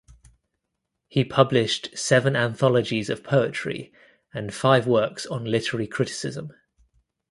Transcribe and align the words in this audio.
He 1.09 1.23
published 1.23 1.95
seven 1.95 2.35
anthologies 2.35 3.07
of 3.11 3.23
poetry 3.23 3.93
and 4.33 4.51
five 4.51 4.87
works 4.87 5.27
on 5.27 5.45
literary 5.45 5.85
criticism. 5.85 6.53